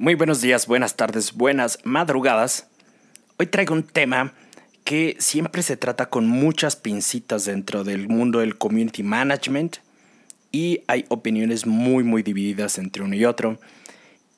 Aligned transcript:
Muy 0.00 0.14
buenos 0.14 0.40
días, 0.40 0.66
buenas 0.66 0.96
tardes, 0.96 1.34
buenas 1.34 1.78
madrugadas. 1.84 2.68
Hoy 3.36 3.48
traigo 3.48 3.74
un 3.74 3.82
tema 3.82 4.32
que 4.82 5.14
siempre 5.18 5.62
se 5.62 5.76
trata 5.76 6.08
con 6.08 6.26
muchas 6.26 6.74
pincitas 6.74 7.44
dentro 7.44 7.84
del 7.84 8.08
mundo 8.08 8.38
del 8.38 8.56
community 8.56 9.02
management 9.02 9.76
y 10.50 10.84
hay 10.86 11.04
opiniones 11.10 11.66
muy 11.66 12.02
muy 12.02 12.22
divididas 12.22 12.78
entre 12.78 13.02
uno 13.02 13.14
y 13.14 13.26
otro. 13.26 13.60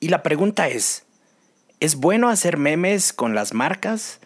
Y 0.01 0.09
la 0.09 0.21
pregunta 0.21 0.67
es, 0.67 1.05
¿es 1.79 1.95
bueno 1.95 2.27
hacer 2.27 2.57
memes 2.57 3.13
con 3.13 3.33
las 3.33 3.53
marcas? 3.53 4.19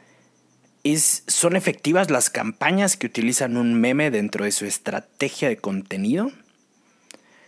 ¿Es, 0.83 1.23
¿Son 1.27 1.55
efectivas 1.55 2.09
las 2.09 2.31
campañas 2.31 2.97
que 2.97 3.05
utilizan 3.05 3.57
un 3.57 3.79
meme 3.79 4.09
dentro 4.09 4.43
de 4.43 4.51
su 4.51 4.65
estrategia 4.65 5.49
de 5.49 5.57
contenido? 5.57 6.31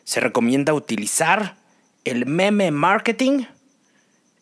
¿Se 0.04 0.20
recomienda 0.20 0.76
utilizar 0.76 1.58
el 2.06 2.28
meme 2.28 2.70
marketing? 2.70 3.46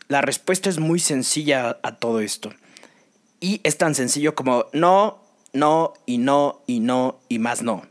La 0.10 0.22
respuesta 0.22 0.70
es 0.70 0.80
muy 0.80 1.00
sencilla 1.00 1.80
a 1.84 1.96
todo 1.96 2.22
esto. 2.22 2.54
Y 3.42 3.60
es 3.64 3.78
tan 3.78 3.94
sencillo 3.94 4.36
como 4.36 4.68
no, 4.72 5.22
no 5.52 5.94
y 6.06 6.18
no 6.18 6.62
y 6.66 6.80
no 6.80 7.20
y 7.28 7.40
más 7.40 7.62
no. 7.62 7.82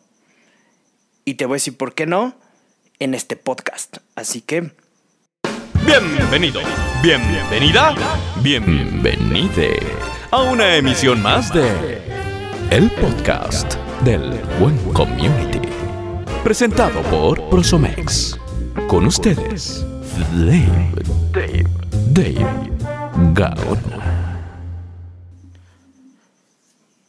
Y 1.27 1.35
te 1.35 1.45
voy 1.45 1.55
a 1.55 1.57
decir 1.57 1.77
por 1.77 1.95
qué 1.95 2.07
no 2.07 2.35
en 2.99 3.15
este 3.15 3.37
podcast. 3.37 3.99
Así 4.15 4.41
que... 4.41 4.73
Bienvenido, 5.85 6.61
bienvenida, 7.03 7.95
bienvenide 8.43 9.79
a 10.31 10.43
una 10.43 10.75
emisión 10.75 11.23
más 11.23 11.53
de 11.53 12.01
El 12.71 12.91
Podcast 12.93 13.75
del 14.05 14.41
Buen 14.59 14.77
Community. 14.95 15.61
Presentado 16.43 17.03
por 17.03 17.51
Prosomex. 17.51 18.39
Con 18.89 19.07
ustedes, 19.07 19.85
Dave, 20.33 20.93
Dave, 22.17 22.47
Gaona. 23.35 24.41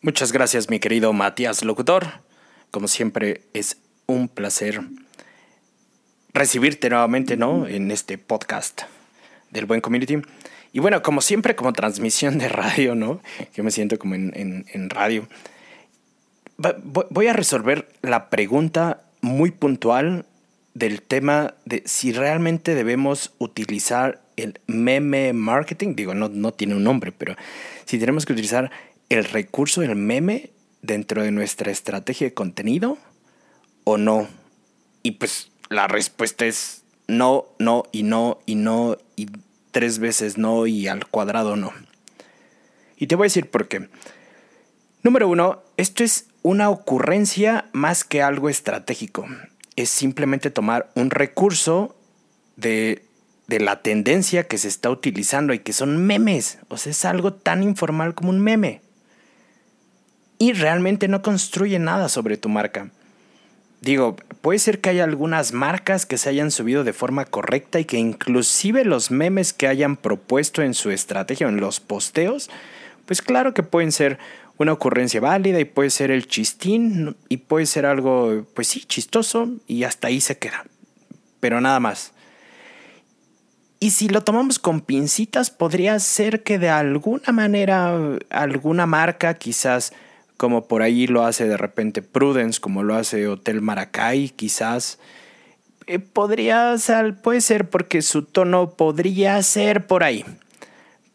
Muchas 0.02 0.34
gracias 0.34 0.70
mi 0.70 0.81
querido 0.81 1.14
Matías 1.14 1.64
Locutor. 1.64 2.08
Como 2.72 2.90
siempre 2.90 3.44
es 3.54 3.78
un 4.06 4.28
placer 4.28 4.81
recibirte 6.34 6.90
nuevamente 6.90 7.38
¿no? 7.38 7.68
en 7.68 7.90
este 7.90 8.18
podcast 8.18 8.81
del 9.50 9.66
Buen 9.66 9.80
Community. 9.80 10.18
Y 10.73 10.80
bueno, 10.80 11.02
como 11.02 11.22
siempre, 11.22 11.56
como 11.56 11.72
transmisión 11.72 12.38
de 12.38 12.50
radio, 12.50 12.94
¿no? 12.94 13.22
Yo 13.56 13.64
me 13.64 13.72
siento 13.72 13.98
como 13.98 14.16
en 14.16 14.90
radio. 14.90 15.26
Voy 16.84 17.28
a 17.28 17.34
resolver 17.34 17.88
la 18.02 18.30
pregunta 18.30 19.03
muy 19.22 19.52
puntual 19.52 20.26
del 20.74 21.02
tema 21.02 21.53
de 21.64 21.81
si 21.86 22.12
realmente 22.12 22.76
debemos 22.76 23.34
utilizar 23.38 24.27
el 24.38 24.62
meme 24.68 25.34
marketing. 25.34 25.96
Digo, 25.96 26.14
no, 26.14 26.30
no 26.30 26.54
tiene 26.54 26.76
un 26.76 26.84
nombre, 26.84 27.12
pero 27.12 27.36
si 27.86 28.00
tenemos 28.00 28.26
que 28.26 28.34
utilizar 28.34 28.72
el 29.10 29.26
recurso 29.26 29.82
del 29.82 29.96
meme 29.96 30.52
dentro 30.82 31.24
de 31.24 31.32
nuestra 31.32 31.72
estrategia 31.72 32.28
de 32.28 32.34
contenido 32.34 32.98
o 33.84 33.98
no. 33.98 34.28
Y 35.04 35.12
pues 35.12 35.52
la 35.70 35.88
respuesta 35.88 36.46
es 36.46 36.84
no, 37.08 37.46
no 37.60 37.84
y 37.92 38.04
no 38.04 38.40
y 38.46 38.56
no 38.56 38.98
y 39.16 39.28
tres 39.72 40.00
veces 40.00 40.38
no 40.38 40.68
y 40.68 40.88
al 40.88 41.08
cuadrado 41.08 41.56
no. 41.56 41.74
Y 42.98 43.08
te 43.08 43.16
voy 43.16 43.26
a 43.26 43.30
decir 43.30 43.50
por 43.50 43.68
qué. 43.68 43.90
Número 45.04 45.28
uno, 45.28 45.62
esto 45.78 46.04
es 46.04 46.28
una 46.42 46.70
ocurrencia 46.70 47.70
más 47.72 48.04
que 48.04 48.22
algo 48.22 48.50
estratégico. 48.50 49.28
Es 49.76 49.90
simplemente 49.90 50.50
tomar 50.50 50.90
un 50.96 51.12
recurso 51.12 51.96
de, 52.56 53.04
de 53.48 53.59
la 53.59 53.81
tendencia 53.81 54.44
que 54.44 54.58
se 54.58 54.67
está 54.67 54.90
utilizando 54.90 55.53
y 55.53 55.59
que 55.59 55.73
son 55.73 56.06
memes. 56.06 56.59
O 56.67 56.78
sea, 56.78 56.92
es 56.92 57.06
algo 57.06 57.34
tan 57.34 57.64
informal 57.64 58.14
como 58.14 58.30
un 58.30 58.40
meme. 58.40 58.81
Y 60.38 60.53
realmente 60.53 61.08
no 61.08 61.22
construye 61.22 61.80
nada 61.80 62.09
sobre 62.09 62.38
tu 62.38 62.50
marca. 62.50 62.91
Digo, 63.81 64.16
puede 64.41 64.59
ser 64.59 64.81
que 64.81 64.90
haya 64.90 65.03
algunas 65.03 65.53
marcas 65.53 66.06
que 66.06 66.18
se 66.18 66.30
hayan 66.30 66.52
subido 66.52 66.84
de 66.84 66.94
forma 66.94 67.25
correcta 67.25 67.80
y 67.80 67.85
que 67.85 67.97
inclusive 67.97 68.84
los 68.85 69.12
memes 69.12 69.53
que 69.53 69.68
hayan 69.68 69.97
propuesto 69.97 70.62
en 70.62 70.74
su 70.74 70.91
estrategia 70.91 71.47
en 71.47 71.58
los 71.58 71.79
posteos, 71.79 72.50
pues 73.06 73.22
claro 73.22 73.53
que 73.53 73.64
pueden 73.64 73.91
ser 73.91 74.18
una 74.58 74.74
ocurrencia 74.74 75.22
válida 75.22 75.59
y 75.59 75.66
puede 75.66 75.91
ser 75.91 76.09
el 76.09 76.28
chistín 76.28 77.16
y 77.29 77.38
puede 77.38 77.68
ser 77.68 77.85
algo, 77.85 78.46
pues 78.56 78.68
sí, 78.68 78.84
chistoso 78.84 79.50
y 79.68 79.84
hasta 79.84 80.08
ahí 80.08 80.22
se 80.22 80.38
queda. 80.38 80.66
Pero 81.40 81.62
nada 81.62 81.79
más. 81.79 82.14
Y 83.80 83.92
si 83.92 84.10
lo 84.10 84.24
tomamos 84.24 84.60
con 84.60 84.82
pincitas, 84.82 85.52
podría 85.52 86.00
ser 86.00 86.44
que 86.44 86.58
de 86.58 86.70
alguna 86.70 87.32
manera 87.32 88.18
alguna 88.30 88.86
marca, 88.86 89.36
quizás 89.36 89.94
como 90.36 90.68
por 90.68 90.82
ahí 90.82 91.08
lo 91.08 91.24
hace 91.24 91.48
de 91.48 91.58
repente 91.58 92.02
Prudence, 92.02 92.60
como 92.60 92.84
lo 92.84 92.96
hace 92.96 93.28
Hotel 93.28 93.62
Maracay, 93.62 94.30
quizás, 94.30 95.00
eh, 95.86 96.00
podría 96.00 96.76
puede 97.24 97.42
ser 97.42 97.70
porque 97.70 98.02
su 98.02 98.24
tono 98.24 98.72
podría 98.72 99.42
ser 99.44 99.88
por 99.88 100.04
ahí 100.04 100.26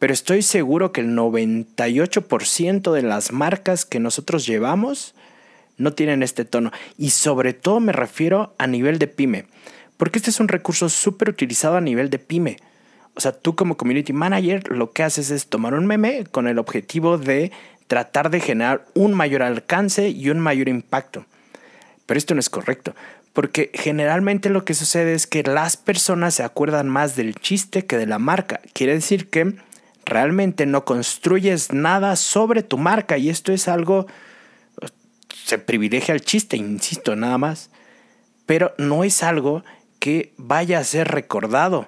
pero 0.03 0.13
estoy 0.13 0.43
seguro 0.43 0.91
que 0.91 1.01
el 1.01 1.17
98% 1.17 2.91
de 2.91 3.03
las 3.03 3.31
marcas 3.31 3.85
que 3.85 4.01
nosotros 4.01 4.45
llevamos 4.45 5.15
no 5.77 5.93
tienen 5.93 6.25
este 6.25 6.45
tono. 6.45 6.73
Y 6.99 7.11
sobre 7.11 7.53
todo 7.53 7.79
me 7.79 7.93
refiero 7.93 8.53
a 8.59 8.67
nivel 8.67 8.99
de 8.99 9.07
pyme, 9.07 9.45
porque 10.03 10.19
este 10.19 10.31
es 10.31 10.41
un 10.41 10.49
recurso 10.49 10.89
súper 10.89 11.29
utilizado 11.29 11.77
a 11.77 11.81
nivel 11.81 12.11
de 12.11 12.19
pyme. 12.19 12.57
O 13.15 13.21
sea, 13.21 13.31
tú 13.31 13.55
como 13.55 13.77
community 13.77 14.13
manager 14.13 14.69
lo 14.73 14.91
que 14.91 15.05
haces 15.05 15.31
es 15.31 15.47
tomar 15.47 15.75
un 15.75 15.87
meme 15.87 16.25
con 16.25 16.49
el 16.49 16.59
objetivo 16.59 17.19
de 17.19 17.53
tratar 17.87 18.29
de 18.29 18.41
generar 18.41 18.85
un 18.95 19.15
mayor 19.15 19.45
alcance 19.45 20.09
y 20.09 20.29
un 20.29 20.41
mayor 20.41 20.69
impacto. 20.69 21.25
Pero 22.05 22.19
esto 22.19 22.35
no 22.35 22.41
es 22.41 22.51
correcto, 22.51 22.97
porque 23.33 23.71
generalmente 23.75 24.51
lo 24.51 24.65
que 24.65 24.75
sucede 24.75 25.15
es 25.15 25.29
que 25.29 25.45
las 25.45 25.77
personas 25.77 26.35
se 26.35 26.43
acuerdan 26.43 26.89
más 26.89 27.15
del 27.15 27.37
chiste 27.37 27.87
que 27.87 27.97
de 27.97 28.07
la 28.07 28.19
marca. 28.19 28.61
Quiere 28.73 28.95
decir 28.95 29.31
que 29.31 29.55
realmente 30.05 30.67
no 30.67 30.85
construyes 30.85 31.73
nada 31.73 32.17
sobre 32.17 32.65
tu 32.65 32.77
marca 32.77 33.19
y 33.19 33.31
esto 33.31 33.53
es 33.53 33.69
algo, 33.69 34.09
se 35.45 35.59
privilegia 35.59 36.13
el 36.13 36.23
chiste, 36.23 36.57
insisto, 36.57 37.15
nada 37.15 37.39
más, 37.39 37.71
pero 38.47 38.75
no 38.79 39.05
es 39.05 39.23
algo 39.23 39.63
que 40.03 40.35
vaya 40.37 40.81
a 40.81 40.85
ser 40.85 41.07
recordado 41.07 41.87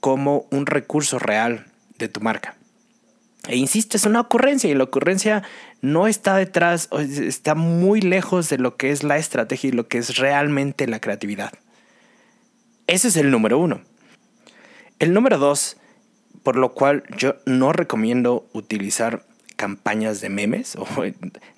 como 0.00 0.46
un 0.50 0.64
recurso 0.64 1.18
real 1.18 1.66
de 1.98 2.08
tu 2.08 2.22
marca. 2.22 2.56
E 3.46 3.56
insisto, 3.56 3.98
es 3.98 4.06
una 4.06 4.20
ocurrencia 4.20 4.70
y 4.70 4.74
la 4.74 4.84
ocurrencia 4.84 5.42
no 5.82 6.06
está 6.06 6.34
detrás, 6.34 6.88
está 6.90 7.54
muy 7.54 8.00
lejos 8.00 8.48
de 8.48 8.56
lo 8.56 8.78
que 8.78 8.90
es 8.90 9.02
la 9.02 9.18
estrategia 9.18 9.68
y 9.68 9.72
lo 9.72 9.86
que 9.86 9.98
es 9.98 10.16
realmente 10.16 10.86
la 10.86 10.98
creatividad. 10.98 11.52
Ese 12.86 13.08
es 13.08 13.16
el 13.18 13.30
número 13.30 13.58
uno. 13.58 13.82
El 14.98 15.12
número 15.12 15.36
dos 15.36 15.76
por 16.42 16.56
lo 16.56 16.72
cual 16.72 17.04
yo 17.18 17.36
no 17.44 17.74
recomiendo 17.74 18.48
utilizar 18.54 19.26
campañas 19.56 20.22
de 20.22 20.30
memes, 20.30 20.74
o 20.76 20.86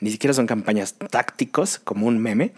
ni 0.00 0.10
siquiera 0.10 0.34
son 0.34 0.48
campañas 0.48 0.96
tácticos 0.98 1.78
como 1.78 2.08
un 2.08 2.18
meme, 2.18 2.52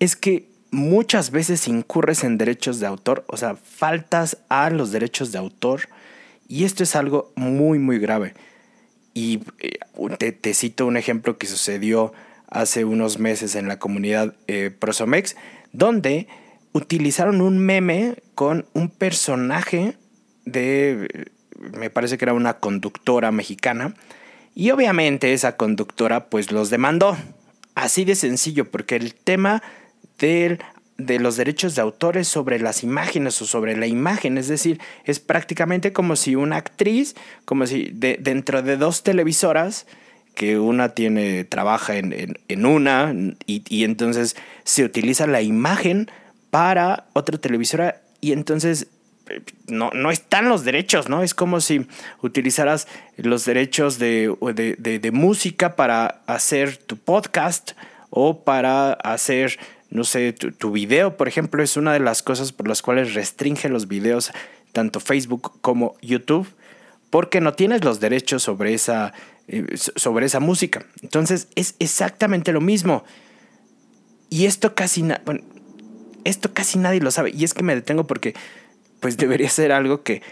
es 0.00 0.16
que 0.16 0.49
muchas 0.70 1.30
veces 1.30 1.68
incurres 1.68 2.24
en 2.24 2.38
derechos 2.38 2.80
de 2.80 2.86
autor, 2.86 3.24
o 3.28 3.36
sea, 3.36 3.56
faltas 3.56 4.38
a 4.48 4.70
los 4.70 4.92
derechos 4.92 5.32
de 5.32 5.38
autor, 5.38 5.88
y 6.48 6.64
esto 6.64 6.82
es 6.82 6.96
algo 6.96 7.32
muy, 7.36 7.78
muy 7.78 7.98
grave. 7.98 8.34
Y 9.14 9.40
eh, 9.58 10.32
te, 10.32 10.54
cito 10.54 10.86
un 10.86 10.96
ejemplo 10.96 11.38
que 11.38 11.46
sucedió 11.46 12.12
hace 12.48 12.84
unos 12.84 13.18
meses 13.18 13.54
en 13.54 13.68
la 13.68 13.78
comunidad 13.78 14.34
eh, 14.46 14.70
Prosomex, 14.76 15.36
donde 15.72 16.28
utilizaron 16.72 17.40
un 17.40 17.58
meme 17.58 18.16
con 18.34 18.66
un 18.72 18.88
personaje 18.88 19.96
de, 20.44 21.28
me 21.58 21.90
parece 21.90 22.18
que 22.18 22.24
era 22.24 22.32
una 22.32 22.58
conductora 22.58 23.32
mexicana, 23.32 23.94
y 24.54 24.70
obviamente 24.70 25.32
esa 25.32 25.56
conductora 25.56 26.28
pues 26.28 26.52
los 26.52 26.70
demandó. 26.70 27.16
Así 27.76 28.04
de 28.04 28.14
sencillo, 28.14 28.70
porque 28.70 28.96
el 28.96 29.14
tema 29.14 29.62
de 30.20 31.18
los 31.18 31.36
derechos 31.36 31.74
de 31.74 31.82
autores 31.82 32.28
sobre 32.28 32.58
las 32.58 32.82
imágenes 32.82 33.40
o 33.42 33.46
sobre 33.46 33.76
la 33.76 33.86
imagen, 33.86 34.38
es 34.38 34.48
decir, 34.48 34.80
es 35.04 35.18
prácticamente 35.18 35.92
como 35.92 36.16
si 36.16 36.36
una 36.36 36.56
actriz, 36.56 37.16
como 37.44 37.66
si 37.66 37.90
dentro 37.92 38.62
de 38.62 38.76
dos 38.76 39.02
televisoras, 39.02 39.86
que 40.34 40.58
una 40.58 40.90
tiene, 40.90 41.44
trabaja 41.44 41.96
en, 41.96 42.66
una 42.66 43.12
y, 43.46 43.64
y 43.68 43.84
entonces 43.84 44.36
se 44.64 44.84
utiliza 44.84 45.26
la 45.26 45.42
imagen 45.42 46.10
para 46.50 47.08
otra 47.14 47.38
televisora 47.38 48.02
y 48.20 48.32
entonces 48.32 48.88
no, 49.68 49.90
no 49.92 50.10
están 50.10 50.48
los 50.48 50.64
derechos, 50.64 51.08
¿no? 51.08 51.22
Es 51.22 51.34
como 51.34 51.60
si 51.60 51.86
utilizaras 52.22 52.88
los 53.16 53.44
derechos 53.44 53.98
de, 53.98 54.34
de, 54.78 55.10
música 55.12 55.76
para 55.76 56.22
hacer 56.26 56.76
tu 56.76 56.96
podcast 56.96 57.72
o 58.10 58.42
para 58.42 58.92
hacer, 58.92 59.58
no 59.90 60.04
sé, 60.04 60.32
tu, 60.32 60.70
video, 60.70 61.16
por 61.16 61.26
ejemplo, 61.26 61.62
es 61.62 61.76
una 61.76 61.92
de 61.92 62.00
las 62.00 62.22
cosas 62.22 62.52
por 62.52 62.68
las 62.68 62.80
cuales 62.80 63.14
restringe 63.14 63.68
los 63.68 63.88
videos 63.88 64.30
tanto 64.72 65.00
Facebook 65.00 65.60
como 65.60 65.96
YouTube, 66.00 66.48
porque 67.10 67.40
no 67.40 67.54
tienes 67.54 67.84
los 67.84 67.98
derechos 67.98 68.44
sobre 68.44 68.72
esa, 68.72 69.12
eh, 69.48 69.66
sobre 69.76 70.26
esa 70.26 70.38
música. 70.38 70.86
Entonces 71.02 71.48
es 71.56 71.74
exactamente 71.80 72.52
lo 72.52 72.60
mismo. 72.60 73.04
Y 74.28 74.46
esto 74.46 74.76
casi, 74.76 75.04
esto 76.22 76.54
casi 76.54 76.78
nadie 76.78 77.00
lo 77.00 77.10
sabe. 77.10 77.32
Y 77.34 77.42
es 77.42 77.52
que 77.52 77.64
me 77.64 77.74
detengo 77.74 78.06
porque 78.06 78.34
pues 79.00 79.16
debería 79.16 79.50
ser 79.50 79.72
algo 79.72 80.04
que 80.04 80.22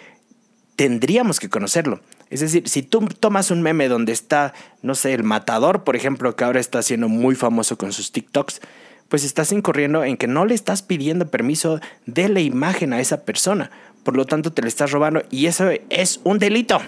tendríamos 0.77 1.41
que 1.41 1.49
conocerlo. 1.49 2.01
Es 2.31 2.41
decir, 2.41 2.69
si 2.69 2.83
tú 2.83 3.09
tomas 3.19 3.51
un 3.51 3.63
meme 3.63 3.89
donde 3.89 4.13
está, 4.13 4.55
no 4.83 4.95
sé, 4.95 5.15
el 5.15 5.25
matador, 5.25 5.83
por 5.83 5.97
ejemplo, 5.97 6.37
que 6.37 6.45
ahora 6.45 6.61
está 6.61 6.83
siendo 6.83 7.09
muy 7.09 7.35
famoso 7.35 7.77
con 7.77 7.93
sus 7.93 8.13
TikToks, 8.13 8.61
pues 9.09 9.25
estás 9.25 9.53
incurriendo 9.53 10.05
en 10.05 10.17
que 10.17 10.27
no 10.27 10.45
le 10.45 10.55
estás 10.55 10.83
pidiendo 10.83 11.31
permiso 11.31 11.81
de 12.07 12.29
la 12.29 12.41
imagen 12.41 12.93
a 12.93 13.01
esa 13.01 13.25
persona. 13.25 13.71
Por 14.03 14.17
lo 14.17 14.27
tanto, 14.27 14.53
te 14.53 14.63
le 14.63 14.69
estás 14.69 14.91
robando 14.91 15.23
y 15.31 15.47
eso 15.47 15.71
es 15.91 16.21
un 16.25 16.39
delito. 16.39 16.81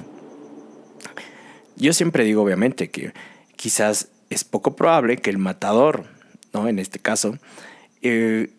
Yo 1.76 1.92
siempre 1.92 2.24
digo, 2.24 2.42
obviamente, 2.42 2.90
que 2.90 3.12
quizás 3.56 4.08
es 4.28 4.44
poco 4.44 4.76
probable 4.76 5.16
que 5.16 5.30
el 5.30 5.38
matador, 5.38 6.04
¿no? 6.52 6.68
En 6.68 6.78
este 6.78 6.98
caso, 6.98 7.38
eh, 8.02 8.50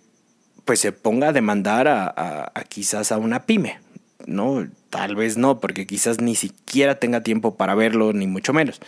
pues 0.65 0.79
se 0.79 0.91
ponga 0.91 1.29
a 1.29 1.33
demandar 1.33 1.87
a, 1.87 2.51
quizás 2.69 3.11
a 3.11 3.17
una 3.17 3.45
pyme, 3.45 3.79
¿no? 4.25 4.67
Tal 4.89 5.15
vez 5.15 5.37
no, 5.37 5.59
porque 5.59 5.87
quizás 5.87 6.19
ni 6.19 6.35
siquiera 6.35 6.99
tenga 6.99 7.21
tiempo 7.21 7.55
para 7.55 7.75
verlo, 7.75 8.11
ni 8.13 8.27
mucho 8.27 8.53
menos. 8.53 8.81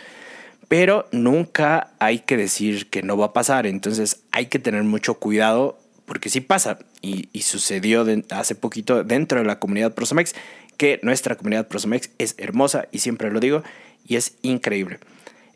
Pero 0.76 1.06
nunca 1.12 1.92
hay 2.00 2.18
que 2.18 2.36
decir 2.36 2.90
que 2.90 3.04
no 3.04 3.16
va 3.16 3.26
a 3.26 3.32
pasar, 3.32 3.64
entonces 3.64 4.24
hay 4.32 4.46
que 4.46 4.58
tener 4.58 4.82
mucho 4.82 5.20
cuidado 5.20 5.78
porque 6.04 6.28
sí 6.28 6.40
pasa 6.40 6.80
y, 7.00 7.28
sucedió 7.42 8.04
hace 8.30 8.56
poquito 8.56 9.04
dentro 9.04 9.38
de 9.38 9.44
la 9.44 9.60
comunidad 9.60 9.94
Prosomex, 9.94 10.34
que 10.76 10.98
nuestra 11.04 11.36
comunidad 11.36 11.68
Prosomex 11.68 12.10
es 12.18 12.34
hermosa 12.38 12.88
y 12.90 12.98
siempre 12.98 13.30
lo 13.30 13.38
digo 13.38 13.62
y 14.04 14.16
es 14.16 14.34
increíble. 14.42 14.98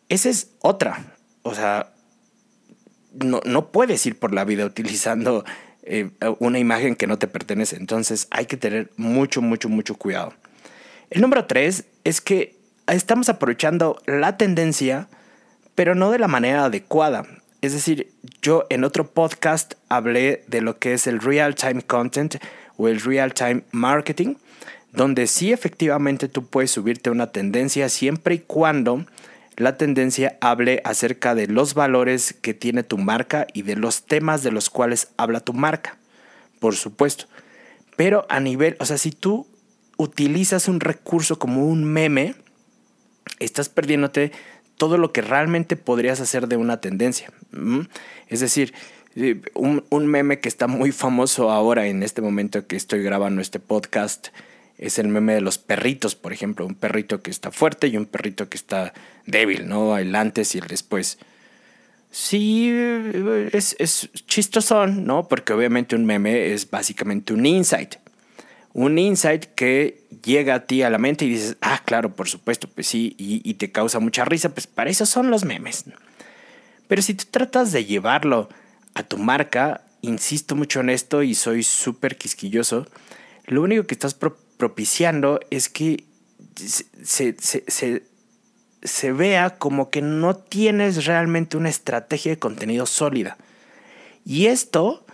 Esa 0.08 0.30
es 0.30 0.52
otra, 0.60 1.16
o 1.42 1.52
sea, 1.52 1.92
no, 3.12 3.40
no 3.44 3.72
puedes 3.72 4.06
ir 4.06 4.20
por 4.20 4.32
la 4.32 4.44
vida 4.44 4.64
utilizando 4.64 5.44
eh, 5.82 6.10
una 6.38 6.60
imagen 6.60 6.94
que 6.94 7.08
no 7.08 7.18
te 7.18 7.26
pertenece. 7.26 7.74
Entonces 7.74 8.28
hay 8.30 8.46
que 8.46 8.56
tener 8.56 8.92
mucho, 8.96 9.42
mucho, 9.42 9.68
mucho 9.68 9.96
cuidado. 9.96 10.32
El 11.10 11.22
número 11.22 11.46
tres 11.46 11.86
es 12.04 12.20
que 12.20 12.57
estamos 12.88 13.28
aprovechando 13.28 14.00
la 14.06 14.36
tendencia, 14.36 15.08
pero 15.74 15.94
no 15.94 16.10
de 16.10 16.18
la 16.18 16.28
manera 16.28 16.64
adecuada. 16.64 17.24
Es 17.60 17.72
decir, 17.72 18.12
yo 18.40 18.66
en 18.70 18.84
otro 18.84 19.10
podcast 19.10 19.74
hablé 19.88 20.44
de 20.46 20.60
lo 20.60 20.78
que 20.78 20.94
es 20.94 21.06
el 21.06 21.20
real-time 21.20 21.82
content 21.82 22.36
o 22.76 22.88
el 22.88 23.00
real-time 23.00 23.62
marketing, 23.72 24.36
donde 24.92 25.26
sí 25.26 25.52
efectivamente 25.52 26.28
tú 26.28 26.46
puedes 26.46 26.70
subirte 26.70 27.10
una 27.10 27.32
tendencia 27.32 27.88
siempre 27.88 28.36
y 28.36 28.38
cuando 28.38 29.04
la 29.56 29.76
tendencia 29.76 30.38
hable 30.40 30.80
acerca 30.84 31.34
de 31.34 31.48
los 31.48 31.74
valores 31.74 32.32
que 32.32 32.54
tiene 32.54 32.84
tu 32.84 32.96
marca 32.96 33.46
y 33.52 33.62
de 33.62 33.74
los 33.74 34.04
temas 34.04 34.42
de 34.44 34.52
los 34.52 34.70
cuales 34.70 35.08
habla 35.16 35.40
tu 35.40 35.52
marca, 35.52 35.96
por 36.60 36.76
supuesto. 36.76 37.26
Pero 37.96 38.24
a 38.28 38.38
nivel, 38.38 38.76
o 38.78 38.86
sea, 38.86 38.98
si 38.98 39.10
tú 39.10 39.48
utilizas 39.96 40.68
un 40.68 40.78
recurso 40.78 41.40
como 41.40 41.66
un 41.66 41.82
meme, 41.82 42.36
estás 43.38 43.68
perdiéndote 43.68 44.32
todo 44.76 44.96
lo 44.96 45.12
que 45.12 45.20
realmente 45.20 45.76
podrías 45.76 46.20
hacer 46.20 46.48
de 46.48 46.56
una 46.56 46.80
tendencia. 46.80 47.30
Es 48.28 48.40
decir, 48.40 48.74
eh, 49.16 49.40
un, 49.54 49.84
un, 49.90 50.06
meme 50.06 50.40
que 50.40 50.48
está 50.48 50.66
muy 50.66 50.92
famoso 50.92 51.50
ahora 51.50 51.86
en 51.88 52.02
este 52.02 52.22
momento 52.22 52.66
que 52.66 52.76
estoy 52.76 53.02
grabando 53.02 53.40
este 53.40 53.58
podcast 53.58 54.28
es 54.78 54.98
el 55.00 55.08
meme 55.08 55.34
de 55.34 55.40
los 55.40 55.58
perritos, 55.58 56.14
por 56.14 56.32
ejemplo, 56.32 56.64
un 56.64 56.76
perrito 56.76 57.20
que 57.20 57.30
está 57.30 57.50
fuerte 57.50 57.88
y 57.88 57.96
un 57.96 58.06
perrito 58.06 58.48
que 58.48 58.56
está 58.56 58.94
débil, 59.26 59.68
¿no? 59.68 59.98
El 59.98 60.14
antes 60.14 60.54
y 60.54 60.58
el 60.58 60.68
después. 60.68 61.18
Sí, 62.10 62.70
es, 63.52 63.76
es 63.78 64.08
chistosón, 64.26 65.04
¿no? 65.04 65.26
Porque 65.26 65.52
obviamente 65.52 65.96
un 65.96 66.06
meme 66.06 66.52
es 66.52 66.70
básicamente 66.70 67.34
un 67.34 67.44
insight. 67.44 67.96
Un 68.78 68.96
insight 68.96 69.46
que 69.56 70.06
llega 70.22 70.54
a 70.54 70.66
ti 70.66 70.84
a 70.84 70.90
la 70.90 70.98
mente 70.98 71.24
y 71.24 71.30
dices, 71.30 71.56
ah, 71.60 71.82
claro, 71.84 72.14
por 72.14 72.28
supuesto, 72.28 72.68
pues 72.72 72.86
sí, 72.86 73.12
y, 73.18 73.54
te 73.54 73.72
causa 73.72 73.98
mucha 73.98 74.24
risa, 74.24 74.50
pues 74.50 74.68
para 74.68 74.88
eso 74.88 75.04
son 75.04 75.32
los 75.32 75.44
memes. 75.44 75.86
Pero 76.86 77.02
si 77.02 77.14
tú 77.14 77.24
tratas 77.28 77.72
de 77.72 77.84
llevarlo 77.84 78.48
a 78.94 79.02
tu 79.02 79.18
marca, 79.18 79.82
insisto 80.00 80.54
mucho 80.54 80.78
en 80.78 80.90
esto 80.90 81.24
y 81.24 81.34
soy 81.34 81.64
súper 81.64 82.16
quisquilloso, 82.16 82.86
lo 83.46 83.62
único 83.62 83.82
que 83.82 83.96
estás 83.96 84.14
propiciando 84.14 85.40
es 85.50 85.68
que 85.68 86.04
se, 87.02 87.34
se, 87.40 89.12
vea 89.12 89.58
como 89.58 89.90
que 89.90 90.02
no 90.02 90.36
tienes 90.36 91.04
realmente 91.04 91.56
una 91.56 91.68
estrategia 91.68 92.30
de 92.30 92.38
contenido 92.38 92.86
sólida. 92.86 93.38
Y 94.24 94.46
esto 94.46 95.04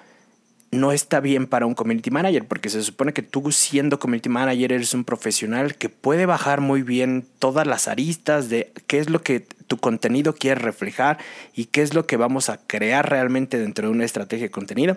no 0.74 0.92
está 0.92 1.20
bien 1.20 1.46
para 1.46 1.66
un 1.66 1.74
community 1.74 2.10
manager, 2.10 2.46
porque 2.46 2.68
se 2.68 2.82
supone 2.82 3.12
que 3.12 3.22
tú 3.22 3.50
siendo 3.52 3.98
community 3.98 4.28
manager 4.28 4.72
eres 4.72 4.94
un 4.94 5.04
profesional 5.04 5.76
que 5.76 5.88
puede 5.88 6.26
bajar 6.26 6.60
muy 6.60 6.82
bien 6.82 7.26
todas 7.38 7.66
las 7.66 7.88
aristas 7.88 8.48
de 8.48 8.72
qué 8.86 8.98
es 8.98 9.10
lo 9.10 9.22
que 9.22 9.40
tu 9.40 9.78
contenido 9.78 10.34
quiere 10.34 10.60
reflejar 10.60 11.18
y 11.54 11.66
qué 11.66 11.82
es 11.82 11.94
lo 11.94 12.06
que 12.06 12.16
vamos 12.16 12.48
a 12.48 12.58
crear 12.66 13.08
realmente 13.08 13.58
dentro 13.58 13.88
de 13.88 13.92
una 13.92 14.04
estrategia 14.04 14.46
de 14.46 14.50
contenido. 14.50 14.96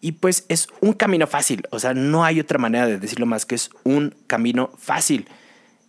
Y 0.00 0.12
pues 0.12 0.44
es 0.48 0.68
un 0.80 0.92
camino 0.92 1.26
fácil, 1.26 1.62
o 1.70 1.78
sea, 1.80 1.92
no 1.92 2.24
hay 2.24 2.38
otra 2.40 2.58
manera 2.58 2.86
de 2.86 2.98
decirlo 2.98 3.26
más 3.26 3.44
que 3.46 3.56
es 3.56 3.70
un 3.84 4.14
camino 4.26 4.70
fácil. 4.78 5.28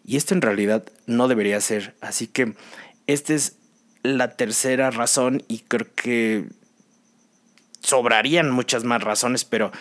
Y 0.04 0.18
esto 0.18 0.34
en 0.34 0.42
realidad 0.42 0.84
no 1.06 1.28
debería 1.28 1.62
ser. 1.62 1.94
Así 2.02 2.26
que 2.26 2.56
esta 3.06 3.34
es 3.34 3.58
la 4.02 4.36
tercera 4.36 4.90
razón 4.92 5.44
y 5.48 5.60
creo 5.60 5.88
que 5.96 6.46
sobrarían 7.82 8.52
muchas 8.52 8.84
más 8.84 9.04
razones, 9.04 9.46
pero, 9.46 9.72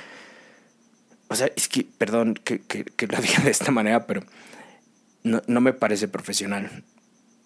o 1.29 1.35
sea, 1.35 1.50
es 1.56 1.69
que, 1.69 1.85
perdón 1.85 2.35
que, 2.35 2.61
lo 3.06 3.19
diga 3.23 3.43
de 3.45 3.50
esta 3.50 3.71
manera, 3.71 4.06
pero 4.06 4.23
no, 5.23 5.61
me 5.61 5.73
parece 5.73 6.09
profesional. 6.09 6.85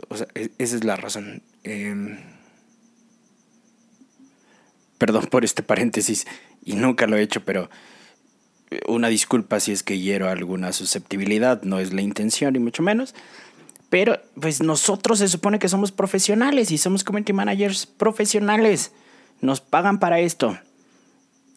O 0.09 0.17
sea, 0.17 0.27
e, 0.35 0.51
esa 0.59 0.77
es 0.77 0.85
la 0.85 0.97
razón. 0.97 1.43
Em, 1.65 2.19
perdón 4.99 5.27
por 5.27 5.45
este 5.45 5.63
paréntesis 5.63 6.27
y 6.65 6.75
nunca 6.75 7.07
lo 7.07 7.17
he 7.17 7.23
hecho, 7.23 7.45
pero 7.45 7.69
eh, 8.71 8.81
una 8.87 9.09
disculpa 9.09 9.59
si 9.59 9.73
es 9.73 9.83
que 9.83 9.99
hiero 9.99 10.29
alguna 10.29 10.73
susceptibilidad, 10.73 11.63
no 11.63 11.81
es 11.81 11.93
la 11.93 12.03
intención, 12.03 12.53
ni 12.53 12.61
mucho 12.61 12.83
menos. 12.83 13.15
Pero 13.91 14.21
pues 14.41 14.63
nosotros 14.63 15.19
se 15.19 15.29
supone 15.29 15.59
que 15.59 15.69
somos 15.69 15.93
profesionales 15.93 16.71
y 16.71 16.79
somos 16.79 17.05
community 17.05 17.33
managers 17.33 17.85
profesionales. 17.85 18.93
Nos 19.43 19.61
pagan 19.61 19.99
para 19.99 20.21
esto. 20.21 20.59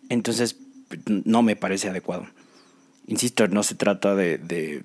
Entonces, 0.09 0.57
no 1.05 1.41
me 1.41 1.55
parece 1.55 1.87
adecuado. 1.87 2.27
Insisto, 3.07 3.47
no 3.47 3.63
se 3.63 3.75
trata 3.75 4.15
de, 4.15 4.37
de, 4.39 4.81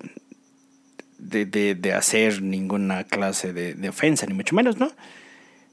de, 1.17 1.75
de 1.75 1.93
hacer 1.93 2.41
ninguna 2.41 3.03
clase 3.03 3.53
de, 3.53 3.89
ofensa, 3.89 4.25
ni 4.25 4.33
mucho 4.33 4.55
menos, 4.55 4.77
¿no? 4.77 4.91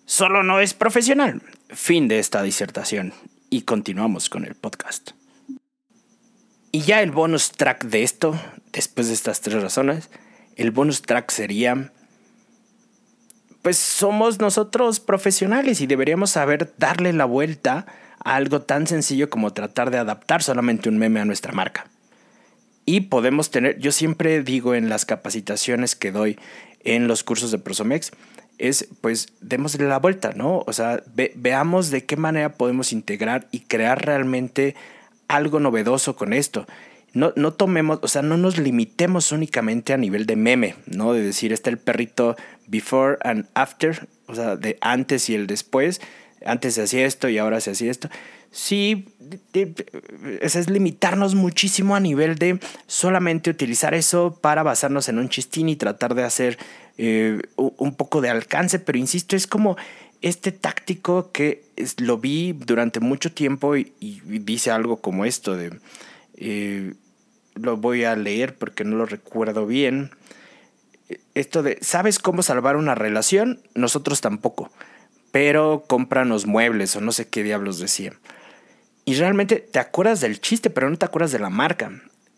Solo 0.06 0.42
no 0.42 0.58
es 0.60 0.72
profesional. 0.72 1.42
Fin 1.68 2.08
de 2.08 2.18
esta 2.18 2.42
disertación 2.42 3.12
y 3.50 3.62
continuamos 3.62 4.30
con 4.30 4.44
el 4.44 4.54
podcast. 4.54 5.10
Y 6.72 6.80
ya 6.80 7.02
el 7.02 7.10
bonus 7.10 7.52
track 7.52 7.84
de 7.84 8.02
esto, 8.02 8.38
después 8.72 9.08
de 9.08 9.14
estas 9.14 9.40
tres 9.40 9.62
razones, 9.62 10.10
el 10.56 10.70
bonus 10.70 11.02
track 11.02 11.30
sería, 11.30 11.92
pues 13.62 13.76
somos 13.76 14.38
nosotros 14.38 15.00
profesionales 15.00 15.80
y 15.80 15.86
deberíamos 15.86 16.30
saber 16.30 16.72
darle 16.78 17.12
la 17.12 17.24
vuelta 17.24 17.86
a 18.24 18.36
algo 18.36 18.62
tan 18.62 18.86
sencillo 18.86 19.30
como 19.30 19.52
tratar 19.52 19.90
de 19.90 19.98
adaptar 19.98 20.42
solamente 20.42 20.88
un 20.88 20.98
meme 20.98 21.20
a 21.20 21.24
nuestra 21.24 21.52
marca. 21.52 21.86
Y 22.84 23.02
podemos 23.02 23.50
tener, 23.50 23.78
yo 23.78 23.92
siempre 23.92 24.42
digo 24.42 24.74
en 24.74 24.88
las 24.88 25.04
capacitaciones 25.04 25.94
que 25.94 26.10
doy 26.10 26.38
en 26.84 27.06
los 27.06 27.22
cursos 27.22 27.50
de 27.50 27.58
Prosomex, 27.58 28.12
es 28.58 28.88
pues 29.00 29.28
démosle 29.40 29.86
la 29.86 29.98
vuelta, 29.98 30.32
¿no? 30.34 30.64
O 30.66 30.72
sea, 30.72 31.02
veamos 31.34 31.90
de 31.90 32.04
qué 32.04 32.16
manera 32.16 32.54
podemos 32.54 32.92
integrar 32.92 33.46
y 33.50 33.60
crear 33.60 34.04
realmente 34.04 34.74
algo 35.28 35.60
novedoso 35.60 36.16
con 36.16 36.32
esto. 36.32 36.66
No, 37.14 37.32
no 37.36 37.52
tomemos, 37.52 37.98
o 38.02 38.08
sea, 38.08 38.22
no 38.22 38.36
nos 38.36 38.58
limitemos 38.58 39.32
únicamente 39.32 39.92
a 39.92 39.96
nivel 39.96 40.26
de 40.26 40.36
meme, 40.36 40.74
¿no? 40.86 41.12
De 41.12 41.22
decir, 41.22 41.52
está 41.52 41.70
el 41.70 41.78
perrito 41.78 42.36
before 42.66 43.16
and 43.22 43.46
after, 43.54 44.06
o 44.26 44.34
sea, 44.34 44.56
de 44.56 44.78
antes 44.80 45.28
y 45.30 45.34
el 45.34 45.46
después. 45.46 46.00
Antes 46.44 46.74
se 46.74 46.82
hacía 46.82 47.06
esto 47.06 47.28
y 47.28 47.38
ahora 47.38 47.60
se 47.60 47.72
hacía 47.72 47.90
esto. 47.90 48.08
Sí, 48.50 49.06
es 50.40 50.70
limitarnos 50.70 51.34
muchísimo 51.34 51.94
a 51.96 52.00
nivel 52.00 52.36
de 52.36 52.60
solamente 52.86 53.50
utilizar 53.50 53.94
eso 53.94 54.38
para 54.40 54.62
basarnos 54.62 55.08
en 55.08 55.18
un 55.18 55.28
chistín 55.28 55.68
y 55.68 55.76
tratar 55.76 56.14
de 56.14 56.24
hacer 56.24 56.58
eh, 56.96 57.40
un 57.56 57.94
poco 57.94 58.20
de 58.20 58.30
alcance, 58.30 58.78
pero 58.78 58.98
insisto, 58.98 59.36
es 59.36 59.46
como 59.46 59.76
este 60.22 60.50
táctico 60.50 61.30
que 61.30 61.62
lo 61.98 62.18
vi 62.18 62.52
durante 62.52 63.00
mucho 63.00 63.32
tiempo 63.32 63.76
y, 63.76 63.92
dice 64.00 64.70
algo 64.70 64.96
como 64.96 65.24
esto 65.24 65.56
de... 65.56 65.70
Eh, 66.40 66.94
lo 67.54 67.76
voy 67.76 68.04
a 68.04 68.16
leer 68.16 68.56
porque 68.56 68.84
no 68.84 68.96
lo 68.96 69.06
recuerdo 69.06 69.66
bien. 69.66 70.10
Esto 71.34 71.62
de, 71.62 71.78
¿sabes 71.80 72.18
cómo 72.18 72.42
salvar 72.42 72.76
una 72.76 72.94
relación? 72.94 73.60
Nosotros 73.74 74.20
tampoco. 74.20 74.70
Pero 75.32 75.84
cómpranos 75.86 76.46
muebles 76.46 76.94
o 76.96 77.00
no 77.00 77.12
sé 77.12 77.28
qué 77.28 77.42
diablos 77.42 77.78
decía. 77.78 78.12
Y 79.04 79.14
realmente 79.14 79.56
te 79.56 79.78
acuerdas 79.78 80.20
del 80.20 80.40
chiste, 80.40 80.70
pero 80.70 80.88
no 80.88 80.96
te 80.96 81.06
acuerdas 81.06 81.32
de 81.32 81.38
la 81.38 81.50
marca. 81.50 81.90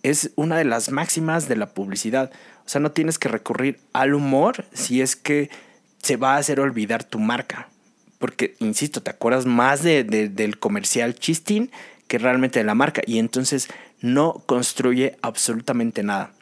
Es 0.03 0.31
una 0.37 0.57
de 0.57 0.65
las 0.65 0.91
máximas 0.91 1.49
de 1.49 1.57
la 1.57 1.75
publicidad. 1.75 2.31
O 2.65 2.69
sea, 2.69 2.81
no 2.81 2.93
tienes 2.93 3.19
que 3.19 3.29
recurrir 3.29 3.81
al 3.93 4.15
humor 4.15 4.65
si 4.73 5.03
es 5.03 5.17
que 5.17 5.51
se 6.03 6.17
va 6.17 6.35
a 6.35 6.39
hacer 6.39 6.61
olvidar 6.61 7.05
tu 7.05 7.19
marca. 7.19 7.69
Porque, 8.19 8.55
insisto, 8.61 9.03
te 9.03 9.11
acuerdas 9.11 9.47
más 9.47 9.83
de, 9.83 10.05
del 10.05 10.59
comercial 10.59 11.15
chistín 11.15 11.71
que 12.07 12.19
realmente 12.19 12.59
de 12.59 12.65
la 12.65 12.75
marca. 12.75 13.03
Y 13.07 13.19
entonces 13.19 13.69
no 14.01 14.43
construye 14.47 15.17
absolutamente 15.23 16.03
nada. 16.03 16.33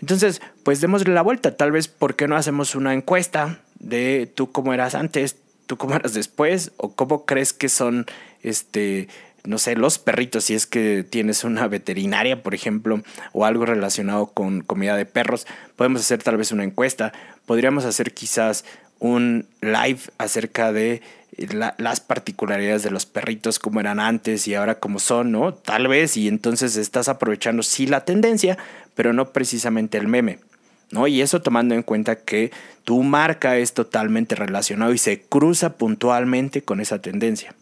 Entonces, 0.00 0.42
pues 0.62 0.80
démosle 0.80 1.14
la 1.14 1.22
vuelta. 1.22 1.56
Tal 1.56 1.72
vez, 1.72 1.88
¿por 1.88 2.16
qué 2.16 2.28
no 2.28 2.36
hacemos 2.36 2.74
una 2.74 2.92
encuesta 2.92 3.60
de 3.78 4.30
tú 4.34 4.52
cómo 4.52 4.74
eras 4.74 4.94
antes, 4.94 5.36
tú 5.66 5.76
cómo 5.76 5.94
eras 5.94 6.14
después? 6.14 6.72
¿O 6.76 6.94
cómo 6.94 7.24
crees 7.24 7.52
que 7.52 7.68
son, 7.68 8.06
este, 8.42 9.08
no 9.44 9.58
sé, 9.58 9.76
los 9.76 9.98
perritos? 9.98 10.44
Si 10.44 10.54
es 10.54 10.66
que 10.66 11.04
tienes 11.08 11.44
una 11.44 11.68
veterinaria, 11.68 12.42
por 12.42 12.54
ejemplo, 12.54 13.02
o 13.32 13.46
algo 13.46 13.64
relacionado 13.64 14.26
con 14.26 14.60
comida 14.60 14.96
de 14.96 15.06
perros. 15.06 15.46
Podemos 15.76 16.02
hacer 16.02 16.22
tal 16.22 16.36
vez 16.36 16.52
una 16.52 16.64
encuesta. 16.64 17.12
Podríamos 17.46 17.84
hacer 17.84 18.12
quizás 18.12 18.64
un 18.98 19.46
live 19.60 20.00
acerca 20.18 20.72
de 20.72 21.02
las 21.36 22.00
particularidades 22.00 22.82
de 22.82 22.90
los 22.90 23.06
perritos 23.06 23.58
como 23.58 23.80
eran 23.80 24.00
antes 24.00 24.46
y 24.46 24.54
ahora 24.54 24.78
como 24.78 24.98
son, 24.98 25.32
¿no? 25.32 25.54
Tal 25.54 25.88
vez, 25.88 26.16
y 26.16 26.28
entonces 26.28 26.76
estás 26.76 27.08
aprovechando 27.08 27.62
sí 27.62 27.86
la 27.86 28.04
tendencia, 28.04 28.58
pero 28.94 29.12
no 29.12 29.32
precisamente 29.32 29.98
el 29.98 30.08
meme, 30.08 30.38
¿no? 30.90 31.06
Y 31.06 31.20
eso 31.20 31.42
tomando 31.42 31.74
en 31.74 31.82
cuenta 31.82 32.16
que 32.16 32.52
tu 32.84 33.02
marca 33.02 33.56
es 33.56 33.74
totalmente 33.74 34.34
relacionado 34.34 34.92
y 34.92 34.98
se 34.98 35.22
cruza 35.22 35.76
puntualmente 35.76 36.62
con 36.62 36.80
esa 36.80 37.00
tendencia. 37.00 37.54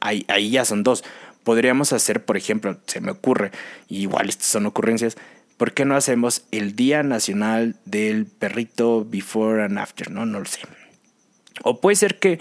Ahí, 0.00 0.24
ahí 0.28 0.50
ya 0.50 0.64
son 0.64 0.82
dos. 0.82 1.02
Podríamos 1.42 1.92
hacer, 1.92 2.24
por 2.24 2.36
ejemplo, 2.36 2.76
se 2.86 3.00
me 3.00 3.10
ocurre, 3.10 3.52
igual 3.88 4.28
estas 4.28 4.46
son 4.46 4.66
ocurrencias, 4.66 5.16
¿por 5.56 5.72
qué 5.72 5.84
no 5.84 5.96
hacemos 5.96 6.44
el 6.50 6.76
Día 6.76 7.02
Nacional 7.02 7.76
del 7.84 8.26
Perrito 8.26 9.04
Before 9.04 9.64
and 9.64 9.78
After? 9.78 10.10
No, 10.10 10.26
no 10.26 10.40
lo 10.40 10.46
sé. 10.46 10.60
O 11.62 11.80
puede 11.80 11.96
ser 11.96 12.18
que 12.18 12.38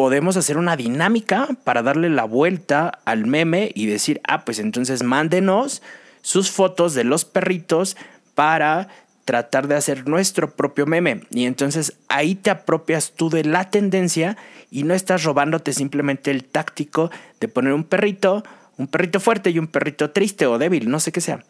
podemos 0.00 0.38
hacer 0.38 0.56
una 0.56 0.78
dinámica 0.78 1.46
para 1.62 1.82
darle 1.82 2.08
la 2.08 2.24
vuelta 2.24 3.00
al 3.04 3.26
meme 3.26 3.70
y 3.74 3.84
decir, 3.84 4.22
ah, 4.26 4.46
pues 4.46 4.58
entonces 4.58 5.02
mándenos 5.02 5.82
sus 6.22 6.50
fotos 6.50 6.94
de 6.94 7.04
los 7.04 7.26
perritos 7.26 7.98
para 8.34 8.88
tratar 9.26 9.68
de 9.68 9.74
hacer 9.74 10.08
nuestro 10.08 10.52
propio 10.56 10.86
meme. 10.86 11.24
Y 11.28 11.44
entonces 11.44 11.98
ahí 12.08 12.34
te 12.34 12.48
apropias 12.48 13.12
tú 13.12 13.28
de 13.28 13.44
la 13.44 13.68
tendencia 13.68 14.38
y 14.70 14.84
no 14.84 14.94
estás 14.94 15.22
robándote 15.22 15.74
simplemente 15.74 16.30
el 16.30 16.44
táctico 16.44 17.10
de 17.38 17.48
poner 17.48 17.74
un 17.74 17.84
perrito, 17.84 18.42
un 18.78 18.86
perrito 18.86 19.20
fuerte 19.20 19.50
y 19.50 19.58
un 19.58 19.66
perrito 19.66 20.12
triste 20.12 20.46
o 20.46 20.56
débil, 20.56 20.88
no 20.88 20.98
sé 20.98 21.12
qué 21.12 21.20
sea. 21.20 21.44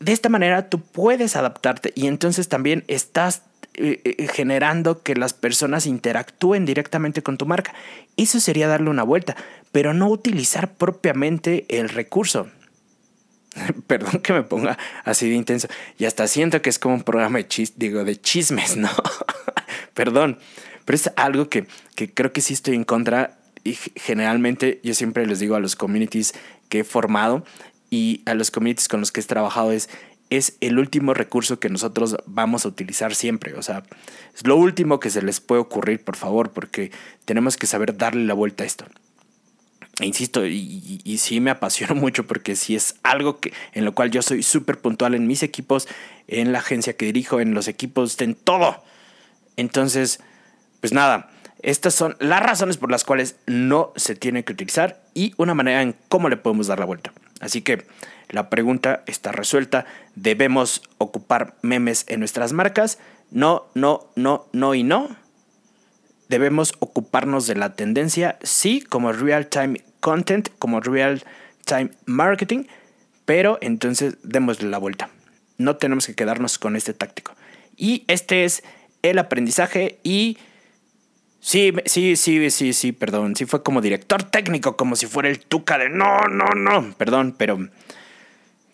De 0.00 0.12
esta 0.12 0.30
manera 0.30 0.70
tú 0.70 0.80
puedes 0.80 1.36
adaptarte 1.36 1.92
y 1.94 2.06
entonces 2.06 2.48
también 2.48 2.84
estás 2.88 3.42
eh, 3.76 4.00
eh, 4.04 4.28
generando 4.28 5.02
que 5.02 5.16
las 5.16 5.34
personas 5.34 5.86
interactúen 5.86 6.64
directamente 6.64 7.22
con 7.22 7.36
tu 7.36 7.46
marca. 7.46 7.74
Eso 8.16 8.38
sería 8.38 8.68
darle 8.68 8.90
una 8.90 9.02
vuelta, 9.02 9.36
pero 9.72 9.92
no 9.94 10.08
utilizar 10.08 10.72
propiamente 10.74 11.66
el 11.68 11.88
recurso. 11.88 12.48
Perdón 13.86 14.20
que 14.20 14.32
me 14.32 14.42
ponga 14.42 14.78
así 15.04 15.28
de 15.28 15.34
intenso. 15.34 15.66
Y 15.98 16.04
hasta 16.04 16.28
siento 16.28 16.62
que 16.62 16.70
es 16.70 16.78
como 16.78 16.94
un 16.94 17.02
programa 17.02 17.38
de, 17.38 17.48
chis, 17.48 17.76
digo, 17.76 18.04
de 18.04 18.20
chismes, 18.20 18.76
¿no? 18.76 18.90
Perdón. 19.94 20.38
Pero 20.84 20.96
es 20.96 21.10
algo 21.16 21.48
que, 21.48 21.66
que 21.96 22.12
creo 22.12 22.32
que 22.32 22.42
sí 22.42 22.54
estoy 22.54 22.76
en 22.76 22.84
contra. 22.84 23.38
Y 23.64 23.76
generalmente 23.96 24.80
yo 24.84 24.94
siempre 24.94 25.26
les 25.26 25.40
digo 25.40 25.56
a 25.56 25.60
los 25.60 25.74
communities 25.74 26.34
que 26.68 26.80
he 26.80 26.84
formado 26.84 27.44
y 27.90 28.22
a 28.26 28.34
los 28.34 28.50
communities 28.50 28.88
con 28.88 29.00
los 29.00 29.10
que 29.10 29.20
he 29.20 29.24
trabajado 29.24 29.72
es 29.72 29.88
es 30.30 30.56
el 30.60 30.78
último 30.78 31.14
recurso 31.14 31.60
que 31.60 31.68
nosotros 31.68 32.16
vamos 32.26 32.64
a 32.64 32.68
utilizar 32.68 33.14
siempre. 33.14 33.54
O 33.54 33.62
sea, 33.62 33.84
es 34.34 34.46
lo 34.46 34.56
último 34.56 35.00
que 35.00 35.10
se 35.10 35.22
les 35.22 35.40
puede 35.40 35.60
ocurrir, 35.60 36.02
por 36.02 36.16
favor, 36.16 36.50
porque 36.50 36.90
tenemos 37.24 37.56
que 37.56 37.66
saber 37.66 37.96
darle 37.96 38.24
la 38.24 38.34
vuelta 38.34 38.64
a 38.64 38.66
esto. 38.66 38.86
E 40.00 40.06
insisto, 40.06 40.44
y, 40.44 41.18
sí 41.18 41.40
me 41.40 41.50
apasiono 41.50 41.94
mucho 42.00 42.26
porque 42.26 42.56
si 42.56 42.74
es 42.74 42.96
algo 43.02 43.38
que, 43.38 43.52
en 43.72 43.84
lo 43.84 43.94
cual 43.94 44.10
yo 44.10 44.22
soy 44.22 44.42
súper 44.42 44.78
puntual 44.78 45.14
en 45.14 45.26
mis 45.26 45.42
equipos, 45.42 45.88
en 46.26 46.52
la 46.52 46.58
agencia 46.58 46.96
que 46.96 47.06
dirijo, 47.06 47.40
en 47.40 47.54
los 47.54 47.68
equipos, 47.68 48.20
en 48.20 48.34
todo. 48.34 48.82
Entonces, 49.56 50.20
pues 50.80 50.92
nada, 50.92 51.30
estas 51.62 51.94
son 51.94 52.16
las 52.18 52.42
razones 52.42 52.76
por 52.76 52.90
las 52.90 53.04
cuales 53.04 53.36
no 53.46 53.92
se 53.96 54.16
tiene 54.16 54.44
que 54.44 54.52
utilizar 54.52 55.00
y 55.14 55.32
una 55.36 55.54
manera 55.54 55.82
en 55.82 55.94
cómo 56.08 56.28
le 56.28 56.36
podemos 56.36 56.66
dar 56.66 56.80
la 56.80 56.86
vuelta. 56.86 57.12
Así 57.44 57.60
que 57.60 57.86
la 58.30 58.48
pregunta 58.48 59.04
está 59.06 59.30
resuelta. 59.30 59.84
¿Debemos 60.14 60.82
ocupar 60.96 61.54
memes 61.60 62.06
en 62.08 62.20
nuestras 62.20 62.54
marcas? 62.54 62.98
No, 63.30 63.66
no, 63.74 64.08
no, 64.16 64.46
no 64.52 64.74
y 64.74 64.82
no. 64.82 65.14
¿Debemos 66.30 66.72
ocuparnos 66.78 67.46
de 67.46 67.54
la 67.54 67.74
tendencia? 67.74 68.38
Sí, 68.42 68.80
como 68.80 69.12
real-time 69.12 69.84
content, 70.00 70.48
como 70.58 70.80
real-time 70.80 71.90
marketing, 72.06 72.64
pero 73.26 73.58
entonces 73.60 74.16
démosle 74.22 74.70
la 74.70 74.78
vuelta. 74.78 75.10
No 75.58 75.76
tenemos 75.76 76.06
que 76.06 76.14
quedarnos 76.14 76.58
con 76.58 76.76
este 76.76 76.94
táctico. 76.94 77.34
Y 77.76 78.04
este 78.08 78.44
es 78.44 78.64
el 79.02 79.18
aprendizaje 79.18 80.00
y... 80.02 80.38
Sí, 81.44 81.74
sí, 81.84 82.16
sí, 82.16 82.50
sí, 82.50 82.72
sí, 82.72 82.92
perdón. 82.92 83.36
Sí 83.36 83.44
fue 83.44 83.62
como 83.62 83.82
director 83.82 84.22
técnico, 84.22 84.78
como 84.78 84.96
si 84.96 85.04
fuera 85.04 85.28
el 85.28 85.40
tuca 85.40 85.76
de 85.76 85.90
no, 85.90 86.22
no, 86.30 86.46
no. 86.56 86.94
Perdón, 86.96 87.34
pero 87.36 87.58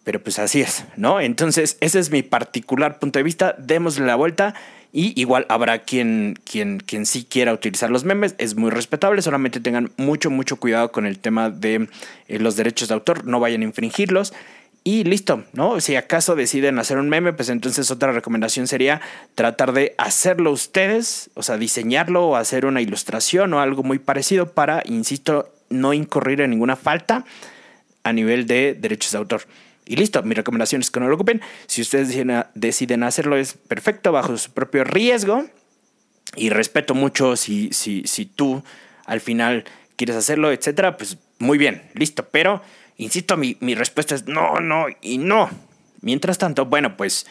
pero 0.04 0.22
pues 0.22 0.38
así 0.38 0.60
es, 0.60 0.84
¿no? 0.96 1.20
Entonces, 1.20 1.78
ese 1.80 1.98
es 1.98 2.12
mi 2.12 2.22
particular 2.22 3.00
punto 3.00 3.18
de 3.18 3.24
vista. 3.24 3.56
Démosle 3.58 4.06
la 4.06 4.14
vuelta. 4.14 4.54
Y 4.92 5.20
igual 5.20 5.46
habrá 5.48 5.80
quien, 5.80 6.38
quien, 6.44 6.78
quien 6.78 7.06
sí 7.06 7.26
quiera 7.28 7.52
utilizar 7.52 7.90
los 7.90 8.04
memes. 8.04 8.36
Es 8.38 8.54
muy 8.54 8.70
respetable. 8.70 9.20
Solamente 9.20 9.58
tengan 9.58 9.90
mucho, 9.96 10.30
mucho 10.30 10.54
cuidado 10.54 10.92
con 10.92 11.06
el 11.06 11.18
tema 11.18 11.50
de 11.50 11.88
eh, 12.28 12.38
los 12.38 12.54
derechos 12.54 12.86
de 12.86 12.94
autor. 12.94 13.24
No 13.24 13.40
vayan 13.40 13.62
a 13.62 13.64
infringirlos. 13.64 14.32
Y 14.82 15.04
listo, 15.04 15.44
¿no? 15.52 15.80
Si 15.80 15.94
acaso 15.96 16.34
deciden 16.34 16.78
hacer 16.78 16.96
un 16.96 17.10
meme, 17.10 17.34
pues 17.34 17.50
entonces 17.50 17.90
otra 17.90 18.12
recomendación 18.12 18.66
sería 18.66 19.02
tratar 19.34 19.72
de 19.72 19.94
hacerlo 19.98 20.52
ustedes, 20.52 21.30
o 21.34 21.42
sea, 21.42 21.58
diseñarlo 21.58 22.28
o 22.28 22.36
hacer 22.36 22.64
una 22.64 22.80
ilustración 22.80 23.52
o 23.52 23.60
algo 23.60 23.82
muy 23.82 23.98
parecido 23.98 24.52
para, 24.52 24.82
insisto, 24.86 25.52
no 25.68 25.92
incurrir 25.92 26.40
en 26.40 26.50
ninguna 26.50 26.76
falta 26.76 27.26
a 28.04 28.12
nivel 28.12 28.46
de 28.46 28.74
derechos 28.74 29.12
de 29.12 29.18
autor. 29.18 29.42
Y 29.84 29.96
listo, 29.96 30.22
mi 30.22 30.34
recomendación 30.34 30.80
es 30.80 30.90
que 30.90 31.00
no 31.00 31.08
lo 31.08 31.14
ocupen. 31.14 31.42
Si 31.66 31.82
ustedes 31.82 32.08
deciden 32.54 33.02
hacerlo, 33.02 33.36
es 33.36 33.54
perfecto, 33.54 34.12
bajo 34.12 34.36
su 34.36 34.52
propio 34.52 34.84
riesgo. 34.84 35.46
Y 36.36 36.50
respeto 36.50 36.94
mucho 36.94 37.34
si, 37.34 37.70
si, 37.72 38.04
si 38.06 38.24
tú 38.24 38.62
al 39.04 39.20
final 39.20 39.64
quieres 39.96 40.14
hacerlo, 40.14 40.52
etcétera, 40.52 40.96
pues 40.96 41.18
muy 41.40 41.58
bien, 41.58 41.82
listo. 41.94 42.28
Pero, 42.30 42.62
insisto, 43.00 43.36
mi, 43.36 43.56
respuesta 43.74 44.14
es 44.14 44.26
no, 44.26 44.60
no 44.60 44.86
y 45.00 45.18
no. 45.18 45.50
Mientras 46.02 46.38
tanto, 46.38 46.66
bueno, 46.66 46.96
pues 46.96 47.26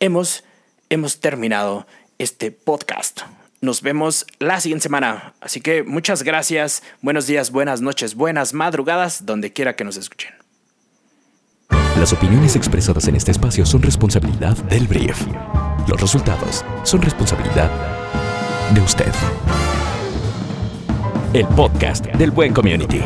hemos, 0.00 0.44
hemos 0.90 1.20
terminado 1.20 1.86
este 2.18 2.50
podcast. 2.50 3.22
Nos 3.60 3.82
vemos 3.82 4.26
la 4.38 4.60
siguiente 4.60 4.84
semana. 4.84 5.34
Así 5.40 5.60
que 5.60 5.82
muchas 5.82 6.22
gracias. 6.22 6.82
Buenos 7.02 7.26
días, 7.26 7.50
buenas 7.50 7.80
noches, 7.80 8.14
buenas 8.14 8.52
madrugadas, 8.52 9.24
donde 9.26 9.52
quiera 9.52 9.76
que 9.76 9.84
nos 9.84 9.96
escuchen. 9.96 10.34
Las 11.98 12.12
opiniones 12.12 12.56
expresadas 12.56 13.08
en 13.08 13.16
este 13.16 13.30
espacio 13.30 13.64
son 13.64 13.82
responsabilidad 13.82 14.56
del 14.64 14.86
brief. 14.86 15.18
Los 15.88 16.00
resultados 16.00 16.64
son 16.82 17.00
responsabilidad 17.00 17.70
de 18.74 18.80
usted. 18.80 19.12
El 21.32 21.46
podcast 21.48 22.06
del 22.06 22.30
Buen 22.30 22.52
Community. 22.52 23.02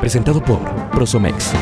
Presentado 0.00 0.40
por 0.40 0.60
Prosomex 0.92 1.52